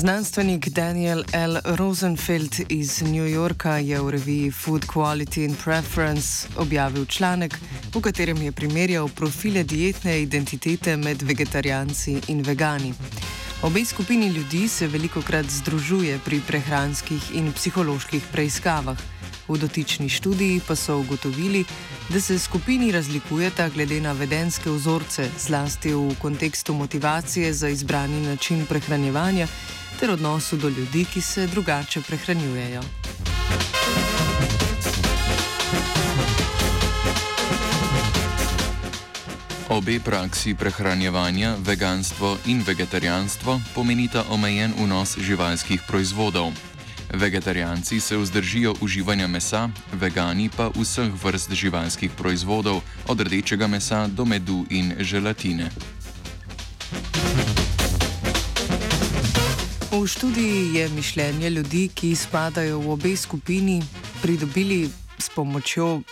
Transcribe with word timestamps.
Znanstvenik 0.00 0.68
Daniel 0.68 1.24
L. 1.32 1.60
Rosenfeld 1.64 2.60
iz 2.68 3.02
New 3.02 3.28
Yorka 3.28 3.76
je 3.76 4.00
v 4.00 4.10
reviji 4.10 4.50
Food 4.50 4.86
Quality 4.86 5.44
and 5.48 5.56
Preference 5.64 6.48
objavil 6.56 7.04
članek, 7.04 7.58
v 7.94 8.00
katerem 8.00 8.42
je 8.42 8.52
primerjal 8.52 9.08
profile 9.08 9.62
dietne 9.62 10.22
identitete 10.22 10.96
med 10.96 11.22
vegetarijanci 11.22 12.16
in 12.28 12.40
vegani. 12.42 12.94
Obe 13.62 13.84
skupini 13.84 14.28
ljudi 14.28 14.68
se 14.68 14.86
veliko 14.88 15.22
krat 15.22 15.46
združuje 15.46 16.18
pri 16.24 16.40
prehranskih 16.48 17.34
in 17.34 17.52
psiholoških 17.52 18.22
preiskavah. 18.32 19.19
V 19.50 19.58
dotični 19.58 20.06
študiji 20.08 20.60
pa 20.62 20.76
so 20.78 21.00
ugotovili, 21.02 21.64
da 22.08 22.20
se 22.20 22.38
skupini 22.38 22.92
razlikujeta 22.92 23.68
glede 23.68 24.00
na 24.00 24.12
vedenske 24.12 24.70
vzorce, 24.70 25.26
zlasti 25.38 25.90
v 25.94 26.14
kontekstu 26.22 26.74
motivacije 26.74 27.52
za 27.52 27.68
izbrani 27.68 28.20
način 28.20 28.66
prehranjevanja 28.66 29.46
ter 30.00 30.10
odnosu 30.10 30.56
do 30.56 30.68
ljudi, 30.68 31.04
ki 31.04 31.20
se 31.20 31.46
drugače 31.46 32.00
prehranjujejo. 32.00 32.82
Obe 39.68 40.00
praksi 40.04 40.54
prehranjevanja, 40.54 41.56
veganstvo 41.58 42.36
in 42.46 42.62
vegetarijanstvo, 42.66 43.60
pomenita 43.74 44.24
omejen 44.30 44.74
vnos 44.78 45.18
živalskih 45.18 45.82
proizvodov. 45.88 46.52
Vegetarijanci 47.14 48.00
se 48.00 48.16
vzdržijo 48.16 48.74
uživanja 48.80 49.26
mesa, 49.26 49.68
vegani 49.92 50.50
pa 50.56 50.70
vseh 50.74 51.10
vrst 51.24 51.52
živalskih 51.52 52.10
proizvodov, 52.10 52.80
od 53.08 53.20
rdečega 53.20 53.66
mesa 53.66 54.06
do 54.06 54.24
medu 54.24 54.64
in 54.70 54.94
želatine. 54.98 55.70
V 59.90 60.06
študiji 60.06 60.74
je 60.74 60.88
mišljenje 60.88 61.50
ljudi, 61.50 61.88
ki 61.94 62.16
spadajo 62.16 62.78
v 62.78 62.90
obe 62.90 63.16
skupini, 63.16 63.82
pridobili 64.22 64.88
s 65.18 65.28
pomočjo, 65.34 66.02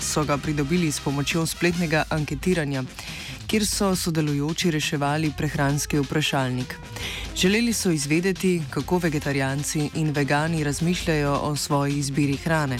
so 0.00 0.24
ga 0.24 0.36
pridobili 0.36 0.92
s 0.92 1.00
pomočjo 1.00 1.46
spletnega 1.46 2.04
anketiranja, 2.10 2.82
kjer 3.50 3.66
so 3.66 3.96
sodelujoči 3.96 4.70
reševali 4.70 5.32
prehranski 5.36 5.98
vprašalnik. 5.98 6.76
Želeli 7.36 7.72
so 7.72 7.90
izvedeti, 7.90 8.62
kako 8.70 8.98
vegetarijanci 8.98 9.90
in 9.94 10.10
vegani 10.10 10.64
razmišljajo 10.64 11.32
o 11.42 11.56
svoji 11.56 11.98
izbiri 11.98 12.36
hrane. 12.36 12.78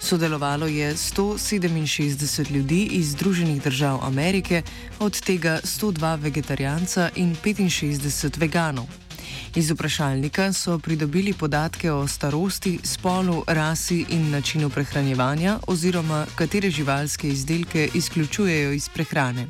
Sodelovalo 0.00 0.66
je 0.66 0.94
167 0.94 2.50
ljudi 2.50 2.88
iz 2.92 3.10
Združenih 3.10 3.62
držav 3.62 3.98
Amerike, 4.04 4.62
od 4.98 5.20
tega 5.20 5.60
102 5.64 6.20
vegetarijanca 6.20 7.10
in 7.16 7.36
65 7.44 8.38
veganov. 8.38 9.07
Iz 9.54 9.70
vprašalnika 9.70 10.52
so 10.52 10.78
pridobili 10.78 11.32
podatke 11.32 11.92
o 11.92 12.06
starosti, 12.06 12.78
spolu, 12.84 13.44
rasi 13.46 14.04
in 14.08 14.30
načinu 14.30 14.70
prehranjevanja, 14.70 15.58
oziroma 15.66 16.26
katere 16.34 16.70
živalske 16.70 17.28
izdelke 17.28 17.88
izključujejo 17.94 18.72
iz 18.72 18.88
prehrane. 18.88 19.46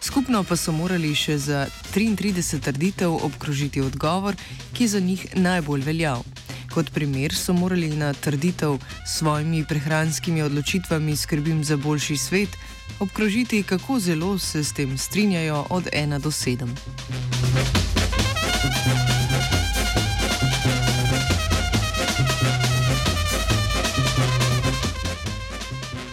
Skupno 0.00 0.44
pa 0.44 0.56
so 0.56 0.72
morali 0.72 1.14
še 1.14 1.38
za 1.38 1.66
33 1.94 2.60
trditev 2.64 3.12
obkrožiti 3.12 3.80
odgovor, 3.80 4.36
ki 4.72 4.88
za 4.88 5.00
njih 5.00 5.26
najbolj 5.36 5.84
veljal. 5.84 6.24
Kot 6.72 6.90
primer 6.94 7.34
so 7.34 7.52
morali 7.52 7.90
na 7.90 8.12
trditev 8.14 8.78
s 9.06 9.18
svojimi 9.18 9.64
prehranskimi 9.68 10.42
odločitvami 10.42 11.16
skrbim 11.16 11.64
za 11.64 11.76
boljši 11.76 12.16
svet 12.16 12.56
obkrožiti, 13.00 13.62
kako 13.62 14.00
zelo 14.00 14.38
se 14.38 14.64
s 14.64 14.72
tem 14.72 14.98
strinjajo 14.98 15.66
od 15.70 15.88
1 15.92 16.20
do 16.20 16.30
7. 16.30 17.99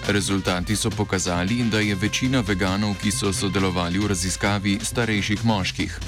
Rezultati 0.08 0.76
so 0.76 0.90
pokazali, 0.90 1.64
da 1.64 1.80
je 1.80 1.96
večina 1.96 2.40
veganov, 2.40 2.96
ki 3.02 3.12
so 3.12 3.34
sodelovali 3.34 4.00
v 4.00 4.08
raziskavi, 4.08 4.80
starejših 4.82 5.46
moških. 5.46 6.00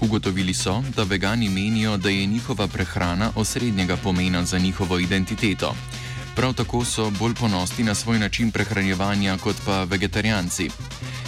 Ugotovili 0.00 0.54
so, 0.54 0.82
da 0.96 1.02
vegani 1.02 1.48
menijo, 1.48 1.96
da 1.96 2.08
je 2.08 2.26
njihova 2.26 2.66
prehrana 2.68 3.30
osrednjega 3.36 3.96
pomena 3.96 4.44
za 4.44 4.58
njihovo 4.58 4.98
identiteto. 4.98 5.74
Prav 6.36 6.54
tako 6.54 6.84
so 6.84 7.10
bolj 7.10 7.34
ponosni 7.34 7.84
na 7.84 7.94
svoj 7.94 8.18
način 8.18 8.50
prehranjevanja 8.50 9.36
kot 9.38 9.56
pa 9.66 9.84
vegetarijanci. 9.84 10.70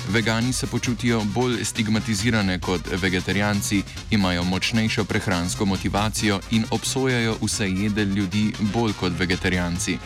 Vegani 0.08 0.52
se 0.52 0.66
počutijo 0.66 1.20
bolj 1.24 1.64
stigmatizirane 1.64 2.60
kot 2.60 2.80
vegetarijanci, 3.02 3.82
imajo 4.10 4.44
močnejšo 4.44 5.04
prehransko 5.04 5.64
motivacijo 5.64 6.40
in 6.50 6.64
obsojajo 6.70 7.36
vse 7.42 7.68
jede 7.68 8.04
ljudi 8.04 8.52
bolj 8.60 8.92
kot 9.00 9.12
vegetarijanci. 9.18 9.98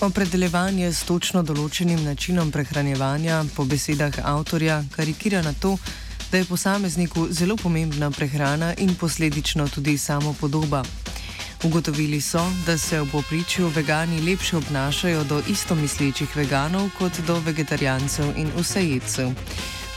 Opredeljevanje 0.00 0.90
s 0.92 1.06
točno 1.08 1.40
določenim 1.42 2.02
načinom 2.04 2.50
prehranjevanja 2.52 3.38
po 3.56 3.64
besedah 3.64 4.18
avtorja 4.28 4.82
karikira 4.92 5.40
na 5.42 5.54
to, 5.56 5.72
da 6.28 6.36
je 6.36 6.44
posamezniku 6.44 7.28
zelo 7.32 7.56
pomembna 7.56 8.10
prehrana 8.10 8.74
in 8.76 8.92
posledično 8.94 9.68
tudi 9.72 9.96
samo 9.98 10.34
podoba. 10.40 10.82
Ugotovili 11.64 12.20
so, 12.20 12.44
da 12.66 12.76
se 12.78 13.00
v 13.00 13.08
popričju 13.12 13.72
vegani 13.72 14.20
lepše 14.20 14.56
obnašajo 14.56 15.24
do 15.24 15.40
istomislečih 15.48 16.36
veganov 16.36 16.90
kot 16.98 17.24
do 17.26 17.40
vegetarijancev 17.40 18.36
in 18.36 18.52
vsejedcev. 18.58 19.32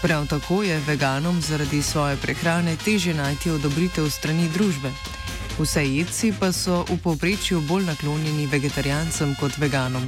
Prav 0.02 0.28
tako 0.31 0.64
je 0.64 0.80
veganom 0.88 1.42
zaradi 1.42 1.81
svoje 1.84 2.16
prehrane 2.18 2.78
teže 2.86 3.14
najti 3.14 3.52
odobritev 3.52 4.08
strani 4.10 4.48
družbe. 4.54 4.96
Vse 5.59 5.84
jedci 5.84 6.31
pa 6.40 6.56
so 6.56 6.88
v 6.88 6.96
povprečju 7.03 7.59
bolj 7.68 7.84
naklonjeni 7.84 8.47
vegetarijancem 8.47 9.36
kot 9.36 9.58
veganom. 9.59 10.06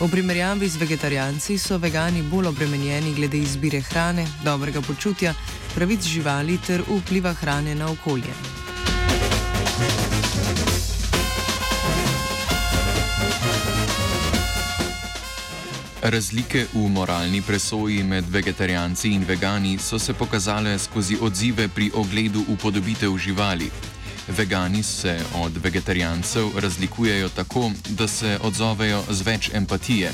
V 0.00 0.08
primerjavi 0.10 0.66
z 0.68 0.82
vegetarijanci 0.82 1.58
so 1.58 1.78
vegani 1.78 2.22
bolj 2.26 2.50
obremenjeni 2.50 3.14
glede 3.14 3.38
izbire 3.38 3.80
hrane, 3.80 4.26
dobrega 4.42 4.82
počutja, 4.82 5.34
pravic 5.74 6.02
živali 6.02 6.58
ter 6.58 6.82
vpliva 6.82 7.32
hrane 7.32 7.74
na 7.74 7.86
okolje. 7.86 8.34
Razlike 16.02 16.66
v 16.74 16.88
moralni 16.88 17.42
presoji 17.42 18.02
med 18.02 18.24
vegetarijanci 18.26 19.14
in 19.14 19.22
vegani 19.22 19.78
so 19.78 19.98
se 19.98 20.14
pokazale 20.14 20.78
skozi 20.78 21.16
odzive 21.20 21.68
pri 21.68 21.90
ogledu 21.94 22.44
upodobitev 22.48 23.18
živali. 23.18 23.70
Vegani 24.28 24.82
se 24.82 25.18
od 25.34 25.52
vegetarijancev 25.62 26.58
razlikujejo 26.58 27.28
tako, 27.28 27.70
da 27.88 28.08
se 28.08 28.38
odzovejo 28.42 29.02
z 29.10 29.22
več 29.22 29.50
empatije. 29.54 30.12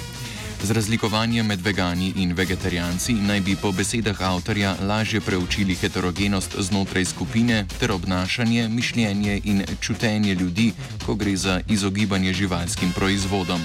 Z 0.63 0.71
razlikovanjem 0.71 1.47
med 1.47 1.61
vegani 1.61 2.13
in 2.17 2.33
vegetarijanci 2.33 3.15
naj 3.15 3.41
bi 3.41 3.57
po 3.57 3.73
besedah 3.73 4.23
avtorja 4.23 4.77
lažje 4.81 5.21
preučili 5.21 5.75
heterogenost 5.75 6.57
znotraj 6.59 7.05
skupine 7.05 7.67
ter 7.81 7.93
obnašanje, 7.93 8.69
mišljenje 8.69 9.41
in 9.45 9.65
čutenje 9.81 10.35
ljudi, 10.35 10.73
ko 11.07 11.15
gre 11.15 11.37
za 11.37 11.61
izogibanje 11.69 12.33
živalskim 12.33 12.93
proizvodom. 12.93 13.61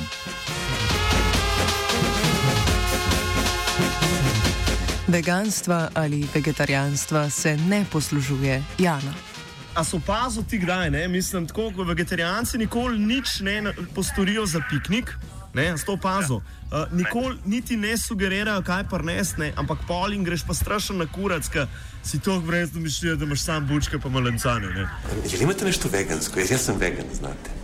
Veganstva 5.08 5.90
ali 5.94 6.28
vegetarijanstva 6.34 7.30
se 7.30 7.58
ne 7.58 7.86
poslužuje 7.92 8.64
Jana. 8.80 9.31
A 9.76 9.84
so 9.84 9.98
opazili 9.98 10.46
ti 10.46 10.58
kdaj, 10.60 10.90
ne? 10.92 11.08
mislim, 11.08 11.48
tako 11.48 11.72
kot 11.76 11.88
vegetarijanci 11.88 12.58
nikoli 12.58 13.00
nič 13.00 13.40
ne 13.40 13.74
postorijo 13.96 14.46
za 14.46 14.62
piknik, 14.70 15.14
ne, 15.54 15.78
s 15.78 15.86
to 15.86 15.94
opazo. 15.94 16.36
Uh, 16.36 16.92
nikoli 16.92 17.38
niti 17.46 17.78
ne 17.78 17.98
sugerirajo, 17.98 18.62
kaj 18.62 18.84
pa 18.90 18.98
res 18.98 19.38
ne, 19.38 19.54
ampak 19.56 19.84
pol 19.88 20.14
in 20.14 20.24
greš 20.24 20.44
pa 20.48 20.54
strašno 20.54 20.96
na 20.96 21.08
kurac, 21.08 21.48
ker 21.48 21.68
si 22.04 22.20
to 22.20 22.40
brez 22.40 22.72
domišljija, 22.72 23.16
da 23.16 23.26
imaš 23.26 23.44
sam 23.44 23.68
bučke 23.68 24.00
pa 24.00 24.10
malencane. 24.10 24.88
Ali 25.12 25.44
imate 25.44 25.66
nešto 25.66 25.90
vegansko? 25.92 26.40
Jaz, 26.40 26.52
jaz 26.52 26.68
sem 26.68 26.80
vegan, 26.80 27.08
znate. 27.14 27.56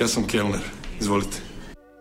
Jaz 0.00 0.12
sem 0.12 0.26
kelner, 0.26 0.60
izvolite. 1.00 1.51